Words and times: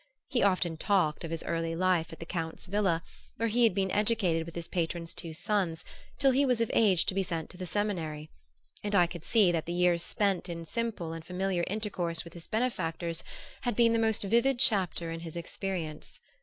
He 0.29 0.41
often 0.41 0.77
talked 0.77 1.23
of 1.23 1.29
his 1.29 1.43
early 1.43 1.75
life 1.75 2.11
at 2.11 2.19
the 2.19 2.25
Count's 2.25 2.65
villa, 2.65 3.03
where 3.37 3.49
he 3.49 3.65
had 3.65 3.75
been 3.75 3.91
educated 3.91 4.47
with 4.47 4.55
his 4.55 4.67
patron's 4.67 5.13
two 5.13 5.31
sons 5.31 5.85
till 6.17 6.31
he 6.31 6.43
was 6.43 6.59
of 6.59 6.71
age 6.73 7.05
to 7.05 7.13
be 7.13 7.21
sent 7.21 7.51
to 7.51 7.57
the 7.57 7.67
seminary; 7.67 8.31
and 8.83 8.95
I 8.95 9.05
could 9.05 9.25
see 9.25 9.51
that 9.51 9.67
the 9.67 9.73
years 9.73 10.01
spent 10.01 10.49
in 10.49 10.65
simple 10.65 11.13
and 11.13 11.23
familiar 11.23 11.63
intercourse 11.67 12.23
with 12.23 12.33
his 12.33 12.47
benefactors 12.47 13.23
had 13.61 13.75
been 13.75 13.93
the 13.93 13.99
most 13.99 14.23
vivid 14.23 14.57
chapter 14.57 15.11
in 15.11 15.19
his 15.19 15.35
experience. 15.35 16.19